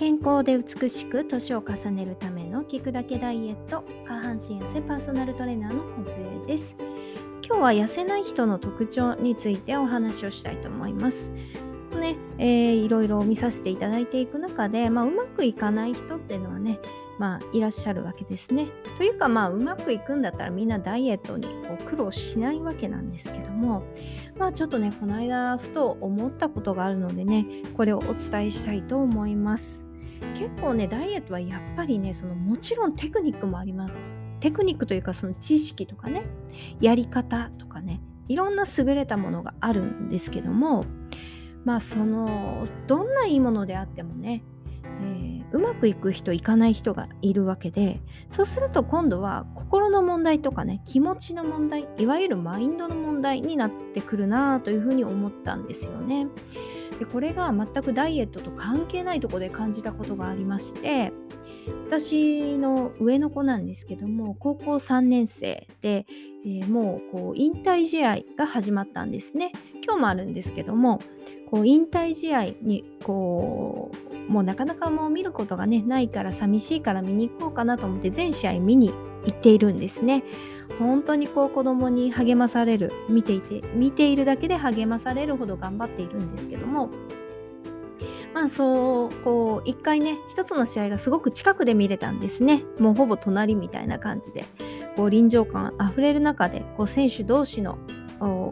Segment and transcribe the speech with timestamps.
[0.00, 6.74] 健康で美しく年を重ねるための聞くだけダイエット下半身痩せパーソナルトレーナーの小杖です
[7.44, 11.32] 今日は痩せない人の特徴についてお話をしたいと思います
[11.92, 16.78] ね、えー、いろいろ見させていただいていく中で、まあ、うまくいかない人っていうのはね
[17.18, 18.68] まあ、いらっしゃるわけですね。
[18.96, 23.82] というかまあうまくいくんだったらみんなダイエットにこう苦労しないわけなんですけども
[24.38, 27.44] まあちょっとねこの間ふと思ったことがあるのでね
[27.76, 29.89] これをお伝えしたいと思います。
[30.34, 34.04] 結構ねダイエットはやっぱりねそのもちろんテクニックもあります。
[34.40, 36.24] テクニックというかその知識とかね
[36.80, 40.84] やり方とかねいろんな優れたものがあるんですけども
[41.64, 44.42] まあそのどんないいものであってもね
[45.02, 56.26] えー、うまくいく人いかない人がいるわけでそうすると今度は心の問題とかね気持ちの問題いわゆるマインドの問題になってくるなというふうに思ったんですよね。
[57.00, 61.12] でこれが全くダイエットと関係ないとこで感じたことがありまして
[61.86, 66.04] 私の上の子なんですけども高校3年生で、
[66.44, 69.52] えー、もうこう引退試合が始まったんですね。
[69.82, 71.00] 今日もあるんですけども
[71.50, 73.90] こう引退試合にこ
[74.28, 78.92] うもうなかなかもう見ることがねないから寂しいから見に行こうかなと思って全試合見に
[79.24, 80.22] 行っているんですね。
[80.78, 86.90] 本当にこう子供に励まされる見ていて見ているだけで励まされるほど頑張っているんですけども。
[88.32, 92.62] まあそうこう一回ね一つの試合がすごく近くで見れたんですね。
[92.78, 94.44] もうほぼ隣みたいな感じで。
[94.96, 97.78] こう臨場感あふれる中でこう選手同士の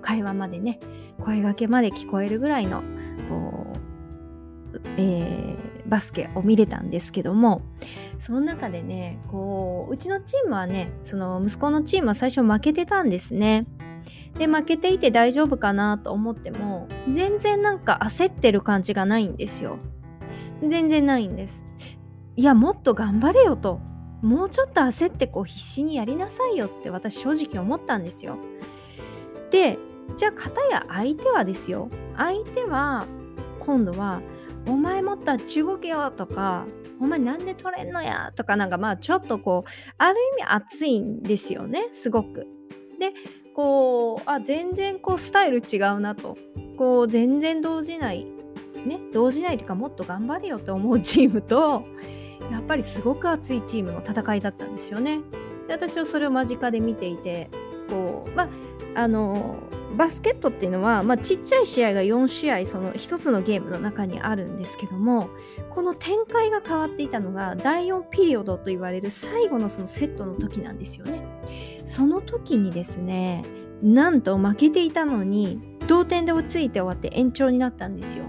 [0.00, 0.78] 会話までね
[1.20, 2.82] 声がけまで聞こえるぐらいの
[3.28, 3.72] こ
[4.74, 7.62] う、えー、バスケを見れたんですけども
[8.18, 13.66] その中でねこううちのチームはねその息子のチームは最初負けてたんですね。
[14.38, 19.78] で負けていて大丈夫かなと思っても全然なんか焦ってる感じがないんですよ。
[20.66, 21.64] 全然ないんです。
[22.36, 23.80] いやもっと頑張れよと
[24.26, 28.38] もうちょっと焦ってこう必死にやりなさいよって私正直思ったんですよ。
[29.52, 29.78] で
[30.16, 33.06] じゃあ片や相手はですよ相手は
[33.60, 34.20] 今度は
[34.66, 36.66] 「お前もっと中国よ」とか
[37.00, 42.48] 「お前なんで取れんのや」とかなんかまあちょっとこうある意味熱いんですよねすごく。
[42.98, 43.12] で
[43.54, 46.36] こうあ全然こうスタイル違うなと
[46.76, 48.26] こう全然動じない
[48.84, 51.84] ね動じないというかもっと頑張れよと思うチームと
[52.50, 55.20] やっぱりすごく熱いチームの戦いだったんですよね。
[55.66, 57.50] で私はそれを間近で見ていて
[57.88, 58.48] こうま
[58.94, 59.56] あの
[59.96, 65.30] バスケットっていうのは、ま、ちっちゃい試合が4試合その1つのゲームの中にあるんですけども
[65.70, 71.26] この展開が変わっていたのが第4ピリオドと言われる最後のそのセットの時なんですよね。
[71.84, 73.44] その時にですね
[73.82, 78.24] なんと負けていたのに同点で追いついて終わって延長になったんですよ。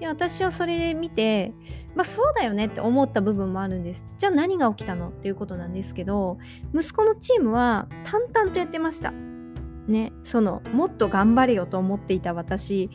[0.00, 1.52] で私はそれで見て
[1.94, 4.06] まあそうだよねって思った部分もあるんです。
[4.18, 6.38] じゃあ何が起きたのっていうことなんですけど
[6.74, 9.12] 息子のチームは淡々とやってました。
[9.86, 12.90] ねそのもっと頑張れよと思っていた私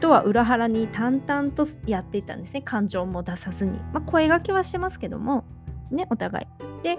[0.00, 5.44] とは裏腹に淡々とやっていたんですね感情も出さずに、まあ、声がけはしてますけども
[5.90, 6.98] ねお互いで、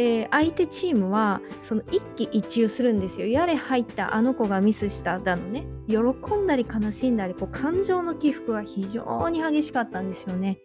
[0.00, 3.26] えー、相手チームはその一喜一憂するんですよ。
[3.26, 5.66] やれ入ったあの子がミスしただのね。
[5.88, 5.96] 喜
[6.36, 10.60] んだり悲しんだりこう感情の起伏が非常に激しかったんですよね。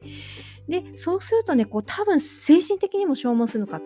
[0.69, 3.81] でそうするとねこう多分精神的にも消耗するのか。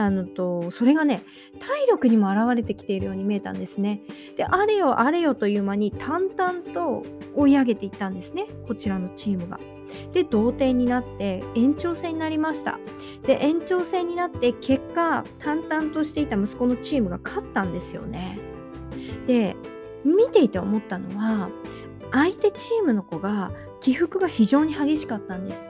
[0.00, 1.22] あのとそれがね
[1.58, 4.02] 体力にも表れてきているように見えたんですね。
[4.36, 7.02] であれよあれよという間に淡々と
[7.34, 9.58] 追い上げていったんですねこちらのチームが。
[10.12, 12.78] で同点になって延長戦になりました。
[13.26, 18.38] で延長戦になって結果淡々としていた息子のチームが勝ったんですよね。
[19.26, 19.56] で
[20.04, 21.50] 見ていて思ったのは
[22.12, 25.68] 相手チームの子が起伏が非常に激しかったんです。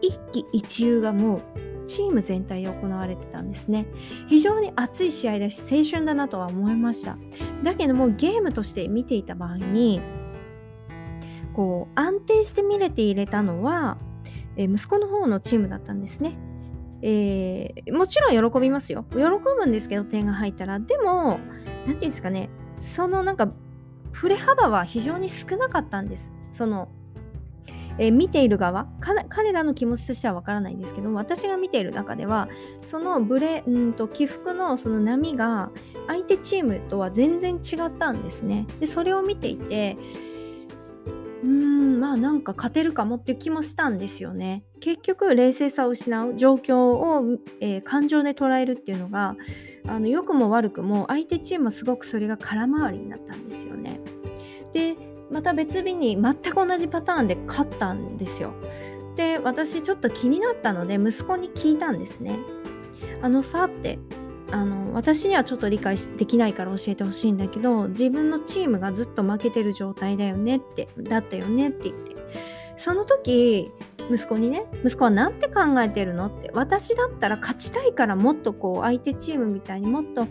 [0.00, 1.42] 一喜一憂がもう
[1.86, 3.86] チーム全体で行われてたんですね
[4.28, 7.16] 非常に熱い試合だし青春だなとは思いました
[7.62, 10.00] だけどもゲームとして見ていた場合に
[11.54, 13.98] こう安定して見れていれたのは、
[14.54, 16.38] え息子の方のチームだったんですね
[17.02, 19.04] えー、もちろん喜びますよ。
[19.10, 20.80] 喜ぶんですけど、点が入ったら。
[20.80, 21.40] でも、何て
[21.86, 23.52] 言うんですかね、そのなんか、
[24.12, 26.32] 振れ幅は非常に少なかったんです。
[26.50, 26.88] その、
[27.98, 32.48] えー、見ている側彼らの気持ちとしてはわからないんですけど私が見ている中では
[32.82, 35.70] そのブレんと起伏のその波が
[36.06, 38.66] 相手チームとは全然違ったんですね。
[38.80, 39.96] でそれを見ていて
[41.42, 44.64] うんまあなんか勝てるかもっていう気もしたんですよね。
[44.80, 49.36] 結局冷静さを失う状況を、えー、感情で捉えるっていうのが
[49.86, 54.00] あの良くも悪くも相手チームはすごくそれが空回りになったんですよね。
[54.72, 54.96] で
[55.30, 58.52] また別日に全く同じパターンで勝ったんですよ。
[59.16, 62.38] で私ちょっと気になったので息子に聞いたんですね。
[63.20, 63.98] あのさって
[64.50, 72.16] あの私にはちょっと理解できないから教えてほしいんだけど自分のチームがずっと負けてる状態だよねってだったよねって言って
[72.78, 73.70] その時
[74.10, 76.26] 息子にね息子は何て考えてるの？
[76.26, 80.22] って私だったら勝ちたいからもっとこう相手チームみたいにもっと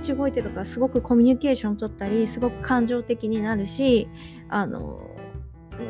[0.00, 4.08] 8動いてとかすごくコミュニケーション取ったりすごく感情的になるし
[4.48, 5.10] あの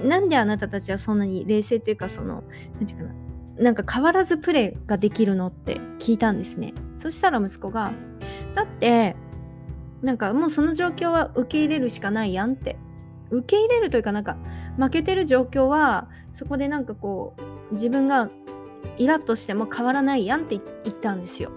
[0.03, 2.43] なんであなたたちはそんなに冷静というかその
[2.81, 5.47] 何て言うかななんか変わらずプレーができるの？
[5.47, 6.75] って聞いたんですね。
[6.99, 7.93] そしたら息子が
[8.55, 9.15] だって
[10.03, 12.77] なんかもうその状況は受け入れるしかないやんって
[13.31, 14.37] 受け入れるというかなんか
[14.79, 17.35] 負けてる状況はそこでなんかこ
[17.71, 18.31] う自分が
[18.99, 21.51] イラッとしても変わらないやんって言ったんですよ。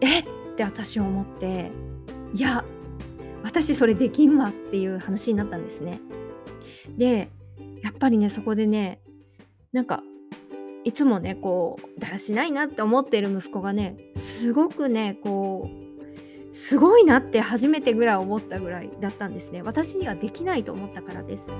[0.00, 0.24] えっ
[0.56, 1.70] て私は思って
[2.34, 2.64] いや
[3.42, 6.00] 私それできんわっていう話になったんですね。
[6.96, 7.30] で
[7.82, 9.00] やっぱりねそこでね
[9.72, 10.02] なんか
[10.84, 15.81] いつもねこうだらしないなって思ってる息子がねすごくねこう
[16.52, 19.62] すごいなって初めてぐらい思ったぐらいだったんですね。
[19.62, 21.50] 私にはできないと思ったからです。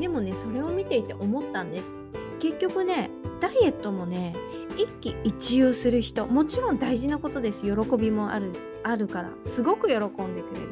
[0.00, 1.96] でもねそれを見ていて思ったんです。
[2.40, 3.08] 結局ね
[3.40, 4.34] ダイエットもね
[4.76, 7.62] 一喜一憂する人もちろん大事なことです。
[7.62, 8.52] 喜びもある
[8.82, 10.00] あるからすごく喜ん
[10.34, 10.68] でくれる。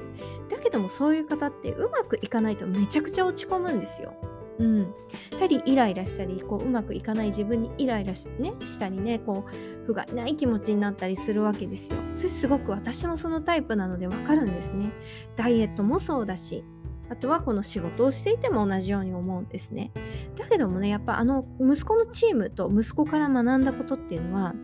[0.50, 4.14] だけどもそういう方ってうまくいかないとめちゃくちゃ落ち込むんですよ。
[4.58, 4.94] うん、
[5.38, 11.98] たりイライラしたりこううまくいかない自分にイライラし,、ね、したりねこう不甲斐ない気持ちになったりするわけですよ。
[12.14, 14.92] それすごく私もそのタイプなのでわかるんですね。
[15.36, 16.64] ダイエットもそうだし
[17.10, 19.92] あとはこの仕事をしていても同じように思うんですね。
[20.36, 24.54] だけどもねやっぱあの息子のチームと息子から学んだことっていうのは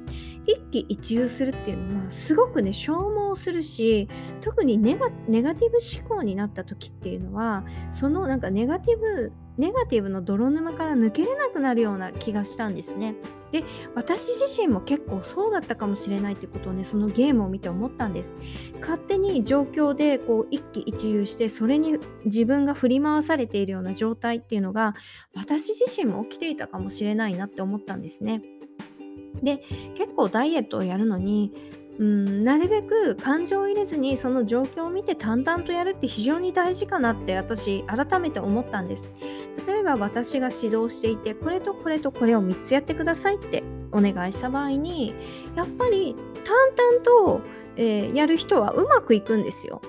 [0.47, 4.09] 一喜一憂するっていうのはすごくね消耗するし
[4.41, 13.15] 特にネガティブ思考になった時っていうのはそのなんかネガティブネガティブの泥沼から抜けれなくなるような気がしたんですね。
[13.53, 13.62] で
[13.95, 18.35] 私自身も結構そうだったかもしれないってことをねそのゲームを見て思ったんです。
[18.81, 24.95] 勝手に状況でこう一喜一憂してそれに自分が振り回されているような状態っていうのが
[25.35, 28.43] 私自身も起きていたかもしれないなって思ったんですね。
[29.43, 29.63] で
[29.95, 31.53] 結構ダイエットをやるのに
[32.00, 39.11] うん、なるべく感情を入れずにその状況を見て淡々とやるって非常に大事かなって私改めて思ったんです。
[39.67, 43.62] 例えば私が指導していてこれとこれとこれを3つやってくださいって
[43.93, 45.14] お願いした場合に
[45.55, 47.43] やっぱり淡々と、
[47.76, 49.82] えー、やる人はうまくいくんですよ。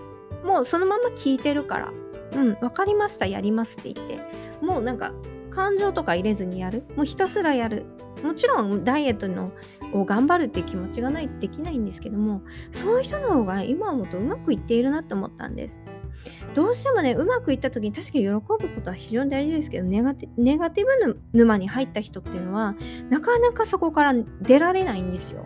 [0.43, 1.91] もうそのまま聞いてるから。
[2.33, 4.19] うん分かりましたやりますって言って。
[4.61, 5.13] もうなんか
[5.49, 6.83] 感情とか入れずにやる。
[6.97, 7.85] もうひたすらやる。
[8.21, 9.53] もちろんダイエットの
[9.93, 12.41] を頑張るっていう気持ちがないとできないんですけども
[12.71, 15.83] そういう人の方が今思うとうまくいっているなって思ったんです。
[16.53, 22.75] どうしてもねうまくいった時に確かに喜ぶことは非常に大事ですけどネガティブ沼に入った人っていうのは
[23.09, 25.45] なかなかそこから出られないんですよ。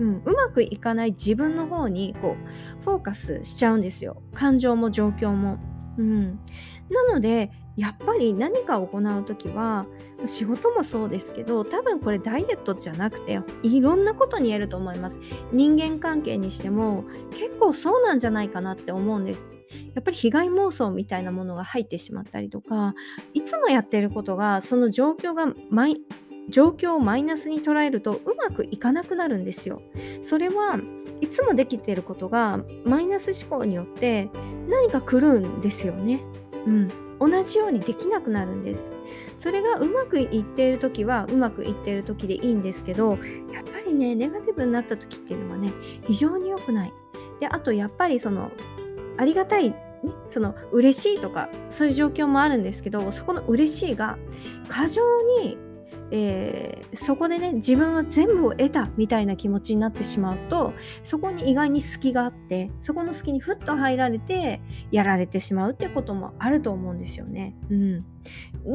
[0.00, 2.36] うん、うまくいかない自分の方にこ
[2.80, 4.22] うフォーカスしちゃうんですよ。
[4.32, 5.58] 感情も状況も。
[5.96, 6.40] うん、
[6.90, 9.86] なのでやっぱり何かを行う時は
[10.26, 15.18] 仕事もそうですけど多分これダイエットじゃなくていろんなことに言えると思います。
[15.52, 19.50] 人間関係にしても結構そうなんじゃないかなって思うんです。
[19.94, 22.94] やっぱり被害妄想みたいなものが入ってしまったりとか
[23.32, 25.52] いつもやってることがその状況が
[26.48, 29.82] 状況をマイナスに捉えるとうまくいかなくなるんですよ。
[30.22, 30.78] それは
[31.20, 34.30] いつもできていることがマイナス思考によって
[34.68, 36.22] 何か来るんですよね。
[36.66, 36.88] うん。
[37.28, 38.90] 同じようにできなくなるんです。
[39.36, 43.18] それがうまくいっている時はうまくいっている時でいいんですけど
[43.52, 45.72] やっぱりねネガティブになった時っていうのはね
[46.06, 46.92] 非常に良くない。
[47.40, 48.50] であとやっぱりその
[49.16, 54.18] ありがたいね、その嬉しいとかそういう状況もあるんですけどそこの嬉しいが
[54.68, 55.02] 過剰
[55.40, 55.56] に
[56.10, 67.56] えー、そこでね自分は全部を得たみたいな気持ちになってしまうとそこに意外に隙があってそこの隙にふっと入られてやられてしまうってこともあると思うんですよね。
[67.70, 68.04] うん、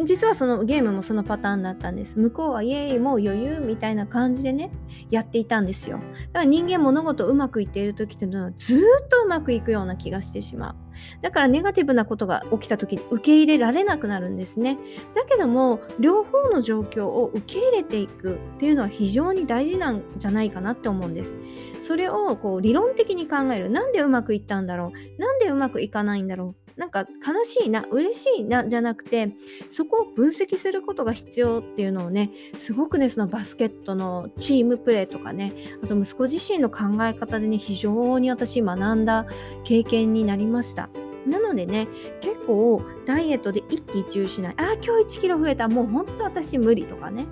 [0.04, 2.20] 実はそのゲームもそのパターンだったんです。
[2.20, 4.72] 向こうはイエーイもう余裕みたいな感じでね
[5.10, 6.00] やっていたんですよ。
[6.34, 10.76] だから人間物事うまくいっている時っていうのはずっとうまくいくような気がしてしまう。
[11.22, 14.78] だからネガティブなことが起きた時に受け入れられなくなるんですね。
[15.16, 21.38] だけども両方の状況を受け入れていくっていうのは非常に大事なんじゃないかなって思うんです。
[21.82, 23.70] それをこう理論的に考える。
[23.70, 29.34] なんでうまくいったんだろうなんでうまくいかないんだろうなんか悲しいな嬉しいなじゃなくて
[29.70, 35.54] そこを分析することが必要っていうのをねすごくねそのバスケットのチームプレーとかね
[35.84, 39.26] あと息子自身の考え方でね非常に私学んだ
[39.64, 40.90] 経験になりました。
[41.28, 41.88] なのでね
[42.22, 44.56] 結構ダイエットで一喜一憂しない。
[44.58, 45.68] ああ今日1キロ増えた。
[45.68, 47.26] もうほんと私無理とかね。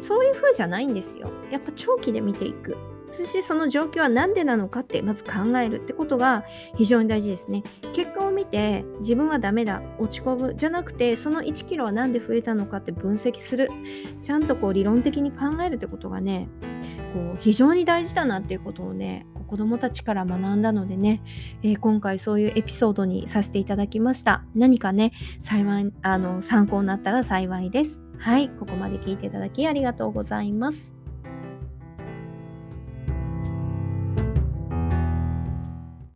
[0.00, 1.30] そういう風じゃないんですよ。
[1.50, 2.76] やっぱ長期で見ていく。
[3.14, 6.44] そしてその状況は何でなのかってまず考えるってことが
[6.76, 7.62] 非常に大事ですね。
[7.92, 13.70] 結果を見て自分はダメだ落ち込むじゃなくてその1キロは何で増えたのかって分析する。
[14.20, 16.48] ちゃんとこう理論的に考えるってことがね
[17.12, 21.22] こう非常に大事だなっていうことをね子どもたちから学んだのでね、
[21.62, 24.44] えー、今回そういうエピソードにさせていただきました。
[24.56, 28.02] 何かね幸いあの参考になったら幸いです。
[28.18, 31.03] はいここまで聞いていただきありがとうございます。